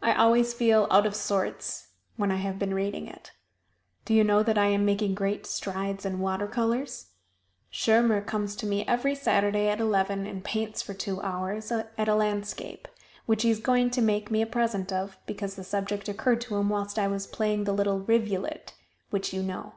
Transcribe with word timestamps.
I 0.00 0.14
always 0.14 0.54
feel 0.54 0.86
out 0.92 1.06
of 1.06 1.14
sorts 1.16 1.88
when 2.14 2.30
I 2.30 2.36
have 2.36 2.56
been 2.56 2.72
reading 2.72 3.08
it. 3.08 3.32
Do 4.04 4.14
you 4.14 4.22
know 4.22 4.40
that 4.44 4.56
I 4.56 4.66
am 4.66 4.84
making 4.84 5.16
great 5.16 5.44
strides 5.44 6.06
in 6.06 6.20
water 6.20 6.46
colors? 6.46 7.06
Schirmer 7.68 8.20
comes 8.20 8.54
to 8.54 8.66
me 8.66 8.86
every 8.86 9.16
Saturday 9.16 9.66
at 9.68 9.80
eleven, 9.80 10.24
and 10.24 10.44
paints 10.44 10.82
for 10.82 10.94
two 10.94 11.20
hours 11.22 11.72
at 11.72 12.08
a 12.08 12.14
landscape, 12.14 12.86
which 13.26 13.42
he 13.42 13.50
is 13.50 13.58
going 13.58 13.90
to 13.90 14.00
make 14.00 14.30
me 14.30 14.40
a 14.40 14.46
present 14.46 14.92
of, 14.92 15.18
because 15.26 15.56
the 15.56 15.64
subject 15.64 16.08
occurred 16.08 16.40
to 16.42 16.56
him 16.58 16.68
whilst 16.68 16.96
I 16.96 17.08
was 17.08 17.26
playing 17.26 17.64
the 17.64 17.72
little 17.74 17.98
"Rivulet" 18.04 18.74
(which 19.10 19.34
you 19.34 19.42
know). 19.42 19.72